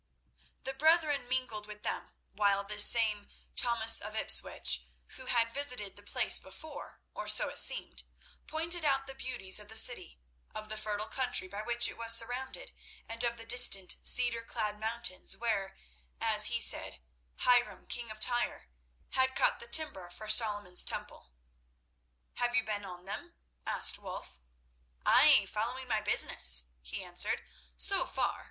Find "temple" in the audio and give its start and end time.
20.83-21.29